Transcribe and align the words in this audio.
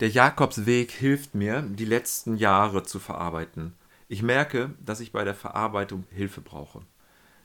Der 0.00 0.08
Jakobsweg 0.08 0.92
hilft 0.92 1.34
mir, 1.34 1.60
die 1.60 1.84
letzten 1.84 2.38
Jahre 2.38 2.84
zu 2.84 2.98
verarbeiten. 2.98 3.74
Ich 4.08 4.22
merke, 4.22 4.70
dass 4.82 5.00
ich 5.00 5.12
bei 5.12 5.24
der 5.24 5.34
Verarbeitung 5.34 6.04
Hilfe 6.10 6.40
brauche. 6.40 6.80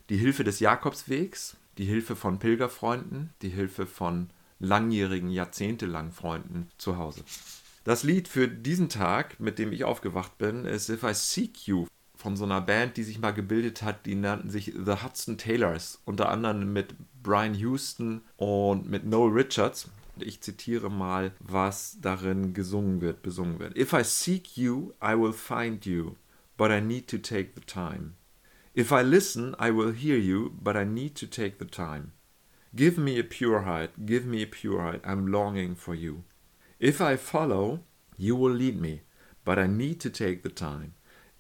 Die 0.09 0.15
Hilfe 0.15 0.45
des 0.45 0.61
Jakobswegs, 0.61 1.57
die 1.77 1.83
Hilfe 1.83 2.15
von 2.15 2.39
Pilgerfreunden, 2.39 3.33
die 3.41 3.49
Hilfe 3.49 3.85
von 3.85 4.29
langjährigen, 4.59 5.31
jahrzehntelangen 5.31 6.13
Freunden 6.13 6.69
zu 6.77 6.97
Hause. 6.97 7.25
Das 7.83 8.03
Lied 8.03 8.29
für 8.29 8.47
diesen 8.47 8.87
Tag, 8.87 9.37
mit 9.41 9.59
dem 9.59 9.73
ich 9.73 9.83
aufgewacht 9.83 10.37
bin, 10.37 10.63
ist 10.63 10.87
If 10.87 11.03
I 11.03 11.13
Seek 11.13 11.67
You 11.67 11.87
von 12.15 12.37
so 12.37 12.45
einer 12.45 12.61
Band, 12.61 12.95
die 12.95 13.03
sich 13.03 13.19
mal 13.19 13.33
gebildet 13.33 13.81
hat, 13.81 14.05
die 14.05 14.15
nannten 14.15 14.49
sich 14.49 14.67
The 14.67 15.03
Hudson 15.03 15.37
Taylors, 15.37 16.01
unter 16.05 16.29
anderem 16.29 16.71
mit 16.71 16.95
Brian 17.21 17.53
Houston 17.53 18.21
und 18.37 18.89
mit 18.89 19.05
Noel 19.05 19.33
Richards. 19.33 19.89
Ich 20.19 20.41
zitiere 20.41 20.89
mal, 20.89 21.33
was 21.39 21.97
darin 21.99 22.53
gesungen 22.53 23.01
wird, 23.01 23.21
besungen 23.21 23.59
wird. 23.59 23.77
If 23.77 23.93
I 23.93 24.03
seek 24.03 24.57
you, 24.57 24.93
I 25.01 25.15
will 25.15 25.33
find 25.33 25.85
you, 25.85 26.15
but 26.57 26.71
I 26.71 26.79
need 26.79 27.07
to 27.09 27.17
take 27.17 27.53
the 27.55 27.61
time. 27.61 28.15
If 28.73 28.91
I 28.91 29.01
listen, 29.03 29.55
I 29.59 29.71
will 29.71 29.91
hear 29.91 30.17
you, 30.17 30.51
but 30.61 30.75
I 30.75 30.85
need 30.85 31.15
to 31.15 31.27
take 31.27 31.59
the 31.59 31.65
time. 31.65 32.11
Give 32.75 32.97
me 32.97 33.17
a 33.19 33.23
pure 33.23 33.61
heart, 33.61 34.05
give 34.05 34.25
me 34.25 34.41
a 34.41 34.47
pure 34.47 34.81
heart, 34.81 35.01
I'm 35.05 35.27
longing 35.27 35.75
for 35.75 35.95
you. 35.95 36.23
If 36.79 36.99
I 36.99 37.15
follow, 37.15 37.79
you 38.17 38.35
will 38.35 38.51
lead 38.51 38.79
me, 38.81 39.01
but 39.45 39.57
I 39.57 39.67
need 39.67 40.01
to 40.01 40.09
take 40.09 40.43
the 40.43 40.49
time. 40.49 40.93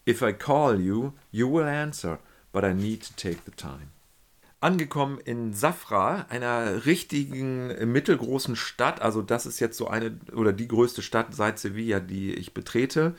If 0.05 0.21
I 0.21 0.31
call 0.31 0.79
you, 0.79 1.13
you 1.31 1.47
will 1.47 1.65
answer, 1.65 2.19
but 2.51 2.63
I 2.63 2.73
need 2.73 3.01
to 3.01 3.13
take 3.15 3.43
the 3.43 3.51
time. 3.51 3.91
Angekommen 4.65 5.19
in 5.19 5.53
Safra, 5.53 6.25
einer 6.29 6.87
richtigen 6.87 7.91
mittelgroßen 7.91 8.55
Stadt, 8.55 8.99
also 8.99 9.21
das 9.21 9.45
ist 9.45 9.59
jetzt 9.59 9.77
so 9.77 9.87
eine 9.87 10.17
oder 10.35 10.53
die 10.53 10.67
größte 10.67 11.03
Stadt 11.03 11.35
seit 11.35 11.59
Sevilla, 11.59 11.99
die 11.99 12.33
ich 12.33 12.55
betrete. 12.55 13.13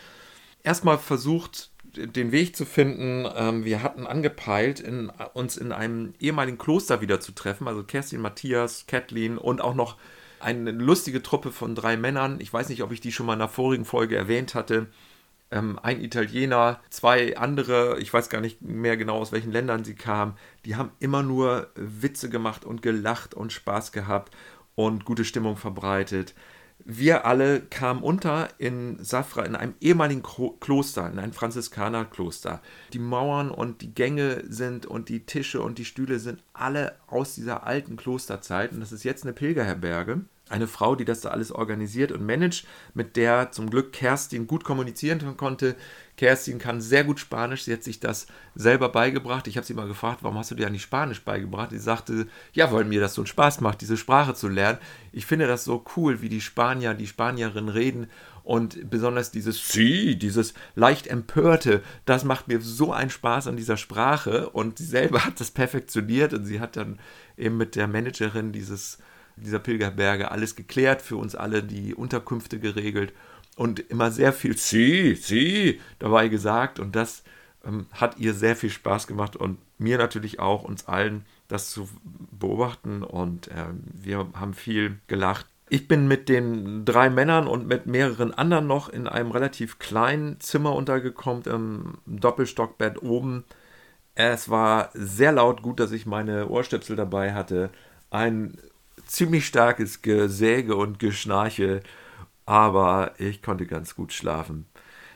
Erstmal 0.64 0.98
versucht, 0.98 1.70
den 1.94 2.32
Weg 2.32 2.56
zu 2.56 2.64
finden. 2.64 3.28
Ähm, 3.36 3.64
wir 3.64 3.84
hatten 3.84 4.08
angepeilt, 4.08 4.80
in, 4.80 5.12
uns 5.34 5.56
in 5.56 5.70
einem 5.70 6.14
ehemaligen 6.18 6.58
Kloster 6.58 7.00
wieder 7.00 7.20
zu 7.20 7.30
treffen. 7.30 7.68
Also 7.68 7.84
Kerstin, 7.84 8.20
Matthias, 8.20 8.88
Kathleen 8.88 9.38
und 9.38 9.60
auch 9.60 9.76
noch 9.76 9.98
eine 10.40 10.72
lustige 10.72 11.22
Truppe 11.22 11.52
von 11.52 11.76
drei 11.76 11.96
Männern. 11.96 12.40
Ich 12.40 12.52
weiß 12.52 12.70
nicht, 12.70 12.82
ob 12.82 12.90
ich 12.90 13.00
die 13.00 13.12
schon 13.12 13.26
mal 13.26 13.34
in 13.34 13.40
einer 13.40 13.48
vorigen 13.48 13.84
Folge 13.84 14.16
erwähnt 14.16 14.56
hatte. 14.56 14.88
Ähm, 15.50 15.78
ein 15.80 16.00
Italiener, 16.00 16.80
zwei 16.90 17.36
andere, 17.36 18.00
ich 18.00 18.12
weiß 18.12 18.28
gar 18.28 18.40
nicht 18.40 18.62
mehr 18.62 18.96
genau 18.96 19.18
aus 19.18 19.32
welchen 19.32 19.52
Ländern 19.52 19.84
sie 19.84 19.94
kamen, 19.94 20.34
die 20.64 20.76
haben 20.76 20.90
immer 20.98 21.22
nur 21.22 21.70
Witze 21.76 22.28
gemacht 22.28 22.64
und 22.64 22.82
gelacht 22.82 23.34
und 23.34 23.52
Spaß 23.52 23.92
gehabt 23.92 24.34
und 24.74 25.04
gute 25.04 25.24
Stimmung 25.24 25.56
verbreitet 25.56 26.34
wir 26.84 27.24
alle 27.24 27.60
kamen 27.60 28.02
unter 28.02 28.48
in 28.58 29.02
Safra, 29.02 29.44
in 29.44 29.56
einem 29.56 29.74
ehemaligen 29.80 30.22
Kloster, 30.22 31.10
in 31.10 31.18
einem 31.18 31.32
Franziskanerkloster. 31.32 32.60
Die 32.92 32.98
Mauern 32.98 33.50
und 33.50 33.80
die 33.80 33.92
Gänge 33.92 34.44
sind 34.48 34.86
und 34.86 35.08
die 35.08 35.26
Tische 35.26 35.60
und 35.60 35.78
die 35.78 35.84
Stühle 35.84 36.20
sind 36.20 36.42
alle 36.52 36.94
aus 37.08 37.34
dieser 37.34 37.66
alten 37.66 37.96
Klosterzeit. 37.96 38.72
Und 38.72 38.80
das 38.80 38.92
ist 38.92 39.04
jetzt 39.04 39.24
eine 39.24 39.32
Pilgerherberge 39.32 40.20
eine 40.48 40.68
Frau, 40.68 40.94
die 40.94 41.04
das 41.04 41.20
da 41.20 41.30
alles 41.30 41.50
organisiert 41.50 42.12
und 42.12 42.24
managt, 42.24 42.66
mit 42.94 43.16
der 43.16 43.50
zum 43.50 43.68
Glück 43.68 43.92
Kerstin 43.92 44.46
gut 44.46 44.62
kommunizieren 44.62 45.36
konnte. 45.36 45.74
Kerstin 46.16 46.58
kann 46.58 46.80
sehr 46.80 47.04
gut 47.04 47.18
Spanisch, 47.18 47.64
sie 47.64 47.72
hat 47.72 47.82
sich 47.82 47.98
das 47.98 48.26
selber 48.54 48.88
beigebracht. 48.88 49.48
Ich 49.48 49.56
habe 49.56 49.66
sie 49.66 49.74
mal 49.74 49.88
gefragt, 49.88 50.20
warum 50.22 50.38
hast 50.38 50.50
du 50.50 50.54
dir 50.54 50.66
eigentlich 50.66 50.82
Spanisch 50.82 51.22
beigebracht? 51.22 51.70
Sie 51.70 51.78
sagte, 51.78 52.28
ja, 52.52 52.72
weil 52.72 52.84
mir 52.84 53.00
das 53.00 53.14
so 53.14 53.22
einen 53.22 53.26
Spaß 53.26 53.60
macht, 53.60 53.80
diese 53.80 53.96
Sprache 53.96 54.34
zu 54.34 54.48
lernen. 54.48 54.78
Ich 55.12 55.26
finde 55.26 55.46
das 55.46 55.64
so 55.64 55.84
cool, 55.96 56.22
wie 56.22 56.28
die 56.28 56.40
Spanier, 56.40 56.94
die 56.94 57.08
Spanierinnen 57.08 57.68
reden 57.68 58.06
und 58.44 58.88
besonders 58.88 59.32
dieses 59.32 59.68
Sie, 59.68 60.16
dieses 60.16 60.54
leicht 60.76 61.08
empörte, 61.08 61.82
das 62.04 62.22
macht 62.22 62.46
mir 62.46 62.60
so 62.60 62.92
einen 62.92 63.10
Spaß 63.10 63.48
an 63.48 63.56
dieser 63.56 63.76
Sprache 63.76 64.48
und 64.50 64.78
sie 64.78 64.84
selber 64.84 65.24
hat 65.24 65.40
das 65.40 65.50
perfektioniert 65.50 66.32
und 66.32 66.46
sie 66.46 66.60
hat 66.60 66.76
dann 66.76 67.00
eben 67.36 67.56
mit 67.56 67.74
der 67.74 67.88
Managerin 67.88 68.52
dieses 68.52 68.98
dieser 69.36 69.58
Pilgerberge 69.58 70.30
alles 70.30 70.56
geklärt, 70.56 71.02
für 71.02 71.16
uns 71.16 71.34
alle 71.34 71.62
die 71.62 71.94
Unterkünfte 71.94 72.58
geregelt 72.58 73.12
und 73.56 73.80
immer 73.80 74.10
sehr 74.10 74.32
viel 74.32 74.56
Sie, 74.56 75.14
Sie 75.14 75.80
dabei 75.98 76.28
gesagt 76.28 76.78
und 76.78 76.96
das 76.96 77.22
ähm, 77.64 77.86
hat 77.92 78.18
ihr 78.18 78.34
sehr 78.34 78.56
viel 78.56 78.70
Spaß 78.70 79.06
gemacht 79.06 79.36
und 79.36 79.58
mir 79.78 79.98
natürlich 79.98 80.38
auch, 80.38 80.62
uns 80.62 80.86
allen 80.86 81.24
das 81.48 81.70
zu 81.70 81.88
beobachten 82.08 83.02
und 83.02 83.48
äh, 83.48 83.66
wir 83.92 84.26
haben 84.34 84.54
viel 84.54 84.98
gelacht. 85.06 85.46
Ich 85.68 85.88
bin 85.88 86.06
mit 86.06 86.28
den 86.28 86.84
drei 86.84 87.10
Männern 87.10 87.48
und 87.48 87.66
mit 87.66 87.86
mehreren 87.86 88.32
anderen 88.32 88.66
noch 88.66 88.88
in 88.88 89.08
einem 89.08 89.32
relativ 89.32 89.78
kleinen 89.78 90.38
Zimmer 90.38 90.74
untergekommen, 90.74 91.42
im 92.06 92.20
Doppelstockbett 92.20 93.02
oben. 93.02 93.44
Es 94.14 94.48
war 94.48 94.90
sehr 94.94 95.32
laut, 95.32 95.62
gut, 95.62 95.80
dass 95.80 95.90
ich 95.90 96.06
meine 96.06 96.48
Ohrstöpsel 96.48 96.94
dabei 96.94 97.34
hatte. 97.34 97.70
Ein 98.10 98.56
ziemlich 99.06 99.46
starkes 99.46 100.02
Gesäge 100.02 100.76
und 100.76 100.98
Geschnarche, 100.98 101.82
aber 102.44 103.12
ich 103.18 103.42
konnte 103.42 103.66
ganz 103.66 103.94
gut 103.94 104.12
schlafen. 104.12 104.66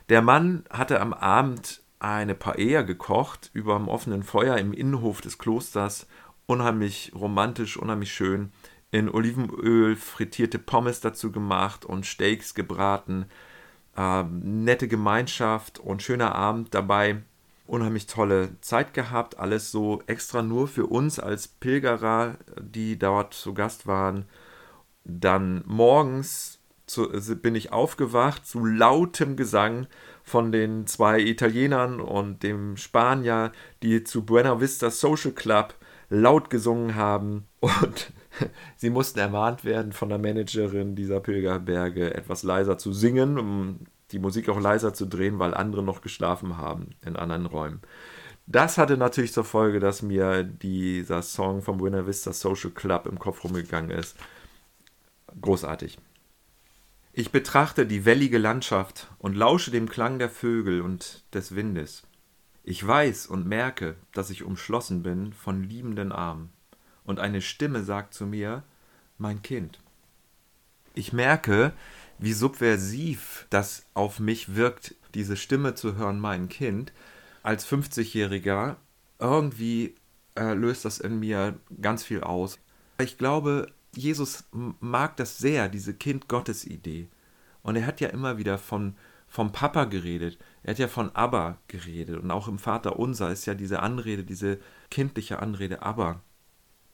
Der 0.09 0.23
Mann 0.23 0.65
hatte 0.71 1.01
am 1.01 1.13
Abend 1.13 1.83
eine 2.01 2.35
Paella 2.35 2.83
gekocht 2.83 3.51
über 3.53 3.77
dem 3.77 3.89
offenen 3.89 4.23
Feuer 4.23 4.57
im 4.57 4.73
Innenhof 4.73 5.21
des 5.21 5.39
Klosters. 5.39 6.09
Unheimlich 6.47 7.13
romantisch, 7.15 7.77
unheimlich 7.77 8.13
schön. 8.13 8.53
In 8.91 9.09
Olivenöl 9.09 9.95
frittierte 9.95 10.59
Pommes 10.59 11.01
dazu 11.01 11.31
gemacht 11.31 11.85
und 11.85 12.07
Steaks 12.07 12.55
gebraten. 12.55 13.27
Ähm, 13.97 14.65
nette 14.65 14.89
Gemeinschaft 14.89 15.79
und 15.79 16.03
schöner 16.03 16.35
Abend 16.35 16.75
dabei 16.75 17.23
unheimlich 17.71 18.07
tolle 18.07 18.61
Zeit 18.61 18.95
gehabt. 18.95 19.39
Alles 19.39 19.71
so 19.71 20.03
extra 20.07 20.43
nur 20.43 20.69
für 20.69 20.87
uns 20.87 21.19
als 21.19 21.49
Pilgerer, 21.49 22.37
die 22.61 22.99
dort 22.99 23.35
zu 23.35 23.55
Gast 23.55 23.87
waren. 23.87 24.27
Dann 25.05 25.63
morgens 25.67 26.61
zu, 26.87 27.09
bin 27.37 27.55
ich 27.55 27.73
aufgewacht 27.73 28.47
zu 28.47 28.65
lautem 28.65 29.37
Gesang 29.37 29.87
von 30.23 30.53
den 30.53 30.87
zwei 30.87 31.21
Italienern 31.21 32.01
und 32.01 32.43
dem 32.43 32.77
Spanier, 32.77 33.53
die 33.83 34.05
zu 34.05 34.25
Buena 34.25 34.61
Vista 34.61 34.91
Social 34.91 35.33
Club 35.33 35.75
laut 36.09 36.51
gesungen 36.51 36.97
haben 36.97 37.47
und 37.61 38.13
sie 38.77 38.91
mussten 38.91 39.21
ermahnt 39.21 39.65
werden 39.65 39.93
von 39.93 40.09
der 40.09 40.19
Managerin 40.19 40.97
dieser 40.97 41.21
Pilgerberge 41.21 42.15
etwas 42.15 42.43
leiser 42.43 42.79
zu 42.79 42.93
singen, 42.93 43.39
um 43.39 43.87
die 44.13 44.19
Musik 44.19 44.49
auch 44.49 44.61
leiser 44.61 44.95
zu 44.95 45.07
drehen, 45.07 45.39
weil 45.39 45.55
andere 45.55 45.83
noch 45.83 46.01
geschlafen 46.01 46.57
haben 46.57 46.91
in 47.05 47.17
anderen 47.17 47.47
Räumen. 47.47 47.81
Das 48.47 48.79
hatte 48.79 48.97
natürlich 48.97 49.33
zur 49.33 49.45
Folge, 49.45 49.79
dass 49.79 50.03
mir 50.03 50.43
dieser 50.43 51.23
Song 51.23 51.63
vom 51.63 51.79
Buena 51.79 52.07
Vista 52.07 52.33
Social 52.33 52.71
Club 52.71 53.07
im 53.07 53.19
Kopf 53.19 53.45
rumgegangen 53.45 53.91
ist. 53.91 54.17
Großartig. 55.41 55.99
Ich 57.13 57.31
betrachte 57.31 57.87
die 57.87 58.05
wellige 58.05 58.39
Landschaft 58.39 59.09
und 59.19 59.37
lausche 59.37 59.71
dem 59.71 59.89
Klang 59.89 60.19
der 60.19 60.31
Vögel 60.31 60.81
und 60.81 61.25
des 61.35 61.55
Windes. 61.55 62.03
Ich 62.63 62.87
weiß 62.87 63.27
und 63.27 63.47
merke, 63.47 63.97
dass 64.13 64.31
ich 64.31 64.45
umschlossen 64.45 65.03
bin 65.03 65.33
von 65.33 65.63
liebenden 65.63 66.13
Armen. 66.13 66.51
Und 67.05 67.19
eine 67.19 67.41
Stimme 67.41 67.83
sagt 67.83 68.15
zu 68.15 68.27
mir, 68.27 68.63
mein 69.19 69.43
Kind. 69.43 69.81
Ich 70.95 71.13
merke, 71.13 71.73
wie 72.21 72.35
subversiv 72.35 73.47
das 73.51 73.87
auf 73.95 74.21
mich 74.21 74.55
wirkt, 74.55 74.95
diese 75.15 75.37
Stimme 75.37 75.75
zu 75.75 75.97
hören, 75.97 76.21
mein 76.21 76.49
Kind. 76.49 76.93
Als 77.43 77.67
50-Jähriger, 77.67 78.77
irgendwie 79.19 79.95
äh, 80.37 80.53
löst 80.53 80.85
das 80.85 80.99
in 80.99 81.19
mir 81.19 81.59
ganz 81.81 82.05
viel 82.05 82.21
aus. 82.21 82.59
Ich 83.01 83.17
glaube, 83.17 83.73
Jesus 83.97 84.45
mag 84.81 85.17
das 85.17 85.39
sehr, 85.39 85.69
diese 85.69 85.95
Kind-Gottes-Idee. 85.95 87.09
Und 87.63 87.77
er 87.77 87.87
hat 87.87 88.01
ja 88.01 88.09
immer 88.09 88.37
wieder 88.37 88.59
von, 88.59 88.97
vom 89.27 89.53
Papa 89.53 89.85
geredet. 89.85 90.39
Er 90.63 90.73
hat 90.73 90.79
ja 90.79 90.89
von 90.89 91.15
Abba 91.17 91.57
geredet. 91.69 92.21
Und 92.21 92.31
auch 92.31 92.49
im 92.49 92.59
Vater 92.59 92.99
Unser 92.99 93.31
ist 93.33 93.47
ja 93.47 93.55
diese 93.55 93.81
Anrede, 93.81 94.25
diese 94.25 94.59
kindliche 94.91 95.39
Anrede 95.39 95.81
Abba. 95.83 96.21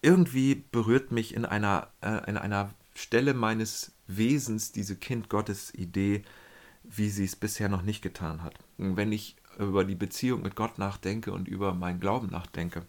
Irgendwie 0.03 0.55
berührt 0.71 1.11
mich 1.11 1.35
in 1.35 1.45
einer, 1.45 1.89
äh, 2.01 2.31
in 2.31 2.37
einer 2.37 2.71
Stelle 2.95 3.35
meines 3.35 3.96
Wesens 4.07 4.73
diese 4.73 4.97
Kind-Gottes-Idee, 4.97 6.23
wie 6.85 7.09
sie 7.09 7.25
es 7.25 7.37
bisher 7.37 7.69
noch 7.69 7.83
nicht 7.83 8.03
getan 8.03 8.43
hat. 8.43 8.55
Und 8.79 8.97
wenn 8.97 9.13
ich 9.13 9.37
über 9.59 9.85
die 9.85 9.95
Beziehung 9.95 10.43
mit 10.43 10.55
Gott 10.55 10.79
nachdenke 10.79 11.33
und 11.33 11.49
über 11.49 11.75
meinen 11.75 12.01
Glauben 12.01 12.29
nachdenke, 12.29 12.87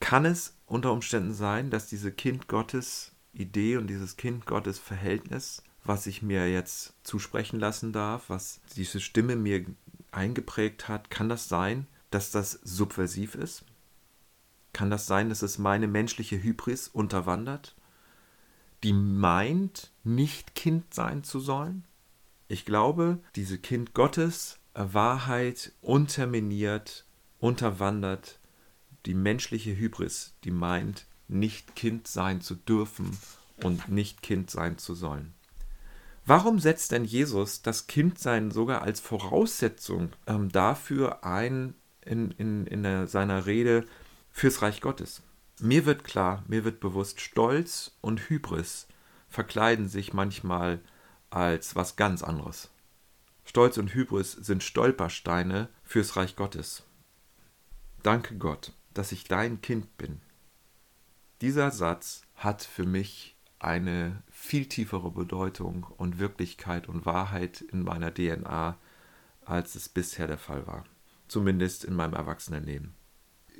kann 0.00 0.24
es 0.24 0.56
unter 0.66 0.92
Umständen 0.92 1.34
sein, 1.34 1.70
dass 1.70 1.86
diese 1.86 2.10
Kind-Gottes-Idee 2.10 3.76
und 3.76 3.86
dieses 3.86 4.16
Kind-Gottes-Verhältnis, 4.16 5.62
was 5.84 6.06
ich 6.06 6.22
mir 6.22 6.50
jetzt 6.50 6.94
zusprechen 7.04 7.60
lassen 7.60 7.92
darf, 7.92 8.28
was 8.28 8.60
diese 8.76 9.00
Stimme 9.00 9.36
mir 9.36 9.64
eingeprägt 10.12 10.88
hat, 10.88 11.10
kann 11.10 11.28
das 11.28 11.48
sein, 11.48 11.86
dass 12.10 12.30
das 12.30 12.52
subversiv 12.64 13.34
ist? 13.34 13.64
Kann 14.72 14.90
das 14.90 15.06
sein, 15.06 15.28
dass 15.28 15.42
es 15.42 15.58
meine 15.58 15.88
menschliche 15.88 16.42
Hybris 16.42 16.88
unterwandert? 16.88 17.74
Die 18.84 18.92
meint, 18.92 19.90
nicht 20.04 20.54
Kind 20.54 20.94
sein 20.94 21.24
zu 21.24 21.40
sollen? 21.40 21.84
Ich 22.48 22.64
glaube, 22.64 23.18
diese 23.36 23.58
Kind 23.58 23.94
Gottes 23.94 24.58
Wahrheit 24.74 25.72
unterminiert, 25.80 27.04
unterwandert 27.38 28.38
die 29.06 29.14
menschliche 29.14 29.76
Hybris, 29.76 30.34
die 30.44 30.50
meint, 30.50 31.06
nicht 31.28 31.76
Kind 31.76 32.08
sein 32.08 32.40
zu 32.40 32.54
dürfen 32.54 33.16
und 33.62 33.88
nicht 33.88 34.22
Kind 34.22 34.50
sein 34.50 34.78
zu 34.78 34.94
sollen. 34.94 35.34
Warum 36.26 36.58
setzt 36.58 36.92
denn 36.92 37.04
Jesus 37.04 37.62
das 37.62 37.86
Kindsein 37.86 38.50
sogar 38.50 38.82
als 38.82 39.00
Voraussetzung 39.00 40.10
ähm, 40.26 40.50
dafür 40.50 41.24
ein 41.24 41.74
in, 42.04 42.30
in, 42.32 42.66
in 42.66 43.06
seiner 43.06 43.46
Rede 43.46 43.86
fürs 44.30 44.62
Reich 44.62 44.80
Gottes? 44.80 45.22
Mir 45.62 45.84
wird 45.84 46.04
klar, 46.04 46.42
mir 46.48 46.64
wird 46.64 46.80
bewusst, 46.80 47.20
Stolz 47.20 47.92
und 48.00 48.30
Hybris 48.30 48.88
verkleiden 49.28 49.88
sich 49.88 50.14
manchmal 50.14 50.80
als 51.28 51.76
was 51.76 51.96
ganz 51.96 52.22
anderes. 52.22 52.70
Stolz 53.44 53.76
und 53.76 53.92
Hybris 53.92 54.32
sind 54.32 54.62
Stolpersteine 54.62 55.68
fürs 55.82 56.16
Reich 56.16 56.34
Gottes. 56.34 56.84
Danke 58.02 58.38
Gott, 58.38 58.72
dass 58.94 59.12
ich 59.12 59.24
dein 59.24 59.60
Kind 59.60 59.98
bin. 59.98 60.22
Dieser 61.42 61.70
Satz 61.70 62.22
hat 62.36 62.62
für 62.62 62.86
mich 62.86 63.36
eine 63.58 64.22
viel 64.30 64.66
tiefere 64.66 65.10
Bedeutung 65.10 65.84
und 65.98 66.18
Wirklichkeit 66.18 66.88
und 66.88 67.04
Wahrheit 67.04 67.60
in 67.60 67.82
meiner 67.82 68.14
DNA, 68.14 68.78
als 69.44 69.74
es 69.74 69.90
bisher 69.90 70.26
der 70.26 70.38
Fall 70.38 70.66
war. 70.66 70.84
Zumindest 71.28 71.84
in 71.84 71.94
meinem 71.94 72.14
Erwachsenenleben. 72.14 72.94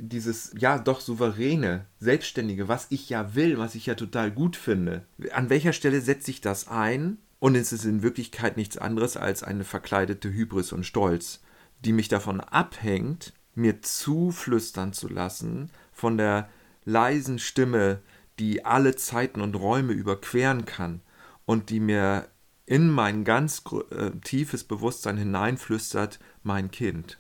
Dieses, 0.03 0.53
ja, 0.57 0.79
doch 0.79 1.01
souveräne, 1.01 1.85
selbstständige, 1.99 2.69
was 2.69 2.87
ich 2.89 3.11
ja 3.11 3.35
will, 3.35 3.59
was 3.59 3.75
ich 3.75 3.85
ja 3.87 3.95
total 3.95 4.31
gut 4.31 4.57
finde. 4.57 5.05
An 5.33 5.51
welcher 5.51 5.75
Stelle 5.75 6.01
setze 6.01 6.31
ich 6.31 6.41
das 6.41 6.69
ein? 6.69 7.19
Und 7.39 7.55
es 7.55 7.73
ist 7.73 7.85
in 7.85 8.03
Wirklichkeit 8.03 8.57
nichts 8.57 8.79
anderes 8.79 9.17
als 9.17 9.43
eine 9.43 9.65
verkleidete 9.65 10.31
Hybris 10.33 10.73
und 10.73 10.85
Stolz, 10.85 11.41
die 11.85 11.93
mich 11.93 12.09
davon 12.09 12.41
abhängt, 12.41 13.35
mir 13.55 13.83
zuflüstern 13.83 14.93
zu 14.93 15.09
lassen 15.09 15.71
von 15.93 16.17
der 16.17 16.49
leisen 16.85 17.39
Stimme, 17.39 18.01
die 18.39 18.65
alle 18.65 18.97
Zeiten 18.97 19.41
und 19.41 19.55
Räume 19.55 19.93
überqueren 19.93 20.65
kann 20.65 21.01
und 21.45 21.71
die 21.71 21.81
mir 21.81 22.29
in 22.67 22.89
mein 22.89 23.25
ganz 23.25 23.63
äh, 23.91 24.11
tiefes 24.23 24.65
Bewusstsein 24.65 25.17
hineinflüstert, 25.17 26.21
mein 26.43 26.71
Kind, 26.71 27.19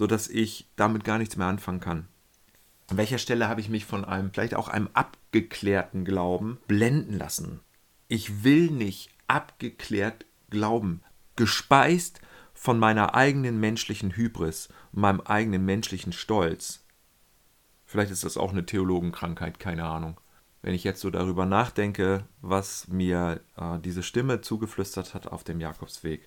so 0.00 0.06
dass 0.06 0.28
ich 0.28 0.66
damit 0.76 1.04
gar 1.04 1.18
nichts 1.18 1.36
mehr 1.36 1.46
anfangen 1.46 1.80
kann. 1.80 2.08
An 2.88 2.96
welcher 2.96 3.18
Stelle 3.18 3.50
habe 3.50 3.60
ich 3.60 3.68
mich 3.68 3.84
von 3.84 4.06
einem, 4.06 4.32
vielleicht 4.32 4.54
auch 4.54 4.68
einem 4.68 4.88
abgeklärten 4.94 6.06
Glauben 6.06 6.58
blenden 6.66 7.18
lassen? 7.18 7.60
Ich 8.08 8.42
will 8.42 8.70
nicht 8.70 9.10
abgeklärt 9.26 10.24
glauben, 10.48 11.02
gespeist 11.36 12.22
von 12.54 12.78
meiner 12.78 13.14
eigenen 13.14 13.60
menschlichen 13.60 14.16
Hybris 14.16 14.70
meinem 14.92 15.20
eigenen 15.20 15.66
menschlichen 15.66 16.14
Stolz. 16.14 16.82
Vielleicht 17.84 18.10
ist 18.10 18.24
das 18.24 18.38
auch 18.38 18.52
eine 18.52 18.64
Theologenkrankheit, 18.64 19.60
keine 19.60 19.84
Ahnung. 19.84 20.18
Wenn 20.62 20.72
ich 20.72 20.82
jetzt 20.82 21.02
so 21.02 21.10
darüber 21.10 21.44
nachdenke, 21.44 22.24
was 22.40 22.88
mir 22.88 23.42
äh, 23.58 23.78
diese 23.80 24.02
Stimme 24.02 24.40
zugeflüstert 24.40 25.12
hat 25.12 25.26
auf 25.26 25.44
dem 25.44 25.60
Jakobsweg, 25.60 26.26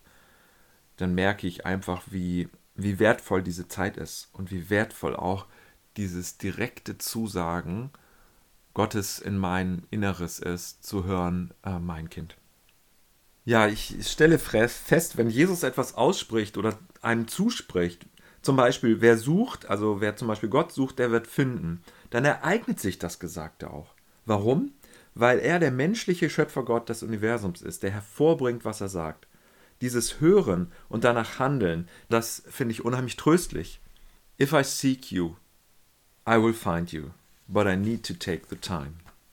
dann 0.97 1.15
merke 1.15 1.47
ich 1.47 1.65
einfach, 1.65 2.03
wie, 2.11 2.49
wie 2.75 2.99
wertvoll 2.99 3.43
diese 3.43 3.67
Zeit 3.67 3.97
ist 3.97 4.29
und 4.33 4.51
wie 4.51 4.69
wertvoll 4.69 5.15
auch 5.15 5.47
dieses 5.97 6.37
direkte 6.37 6.97
Zusagen 6.97 7.91
Gottes 8.73 9.19
in 9.19 9.37
mein 9.37 9.83
Inneres 9.91 10.39
ist, 10.39 10.83
zu 10.83 11.05
hören, 11.05 11.53
äh, 11.63 11.77
mein 11.79 12.09
Kind. 12.09 12.35
Ja, 13.45 13.67
ich 13.67 13.95
stelle 14.07 14.39
fest, 14.39 15.17
wenn 15.17 15.29
Jesus 15.29 15.63
etwas 15.63 15.95
ausspricht 15.95 16.57
oder 16.57 16.79
einem 17.01 17.27
zuspricht, 17.27 18.07
zum 18.41 18.55
Beispiel, 18.57 18.99
wer 19.01 19.17
sucht, 19.17 19.69
also 19.69 20.01
wer 20.01 20.15
zum 20.15 20.27
Beispiel 20.27 20.49
Gott 20.49 20.71
sucht, 20.71 20.99
der 20.99 21.11
wird 21.11 21.27
finden, 21.27 21.81
dann 22.09 22.25
ereignet 22.25 22.79
sich 22.79 22.99
das 22.99 23.19
Gesagte 23.19 23.69
auch. 23.69 23.93
Warum? 24.25 24.73
Weil 25.13 25.39
er 25.39 25.59
der 25.59 25.71
menschliche 25.71 26.29
Schöpfergott 26.29 26.89
des 26.89 27.03
Universums 27.03 27.61
ist, 27.61 27.83
der 27.83 27.91
hervorbringt, 27.91 28.65
was 28.65 28.81
er 28.81 28.89
sagt. 28.89 29.27
Dieses 29.83 30.21
Hören 30.21 30.71
und 30.87 31.03
danach 31.03 31.39
Handeln, 31.39 31.89
das 32.07 32.41
finde 32.49 32.71
ich 32.71 32.85
unheimlich 32.85 33.17
tröstlich. 33.17 33.81
If 34.39 34.53
I 34.53 34.63
seek 34.63 35.11
you, 35.11 35.35
I 36.25 36.41
will 36.41 36.53
find 36.53 36.93
you, 36.93 37.09
but 37.49 37.67
I 37.67 37.75
need 37.75 38.05
to 38.05 38.13
take 38.13 38.43
the 38.49 38.55
time. 38.55 38.93